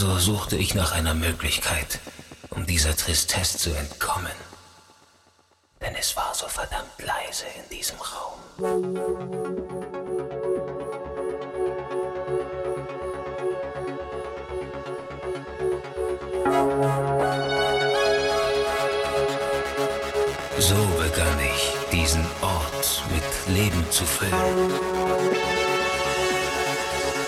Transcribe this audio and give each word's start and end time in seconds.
Also 0.00 0.16
suchte 0.16 0.54
ich 0.54 0.76
nach 0.76 0.92
einer 0.92 1.12
Möglichkeit, 1.12 1.98
um 2.50 2.64
dieser 2.64 2.94
Tristesse 2.94 3.58
zu 3.58 3.70
entkommen. 3.70 4.30
Denn 5.80 5.92
es 5.98 6.16
war 6.16 6.32
so 6.36 6.46
verdammt 6.46 7.02
leise 7.04 7.46
in 7.56 7.68
diesem 7.76 7.96
Raum. 7.98 8.38
So 20.60 20.76
begann 21.02 21.40
ich, 21.40 21.74
diesen 21.90 22.24
Ort 22.40 23.02
mit 23.10 23.56
Leben 23.56 23.84
zu 23.90 24.04
füllen. 24.04 24.70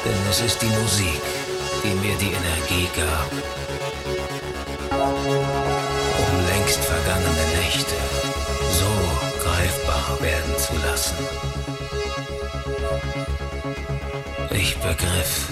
Denn 0.05 0.31
es 0.31 0.41
ist 0.41 0.62
die 0.62 0.66
Musik, 0.66 1.20
gab, 2.95 3.31
um 6.18 6.47
längst 6.47 6.79
vergangene 6.79 7.47
Nächte 7.59 7.97
so 8.79 8.87
greifbar 9.43 10.21
werden 10.21 10.57
zu 10.57 10.75
lassen. 10.87 11.16
Ich 14.53 14.77
begriff, 14.77 15.49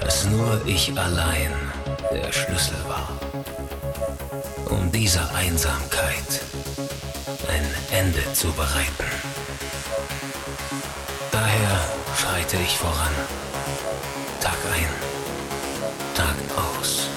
dass 0.00 0.26
nur 0.26 0.60
ich 0.64 0.98
allein 0.98 1.52
der 2.10 2.32
Schlüssel 2.32 2.78
war, 2.88 3.08
um 4.70 4.90
dieser 4.90 5.34
Einsamkeit 5.34 6.40
ein 7.48 7.66
Ende 7.98 8.32
zu 8.32 8.50
bereiten. 8.52 9.04
Daher 11.30 11.84
schreite 12.16 12.56
ich 12.56 12.78
voran, 12.78 13.14
Tag 14.40 14.56
ein, 14.74 15.19
Tag 16.14 16.36
aus, 16.56 17.08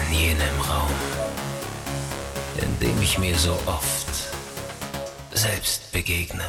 in 0.00 0.18
jenem 0.18 0.60
Raum, 0.60 0.90
in 2.56 2.78
dem 2.80 3.00
ich 3.02 3.18
mir 3.18 3.36
so 3.38 3.58
oft 3.66 4.08
selbst 5.32 5.90
begegne. 5.92 6.44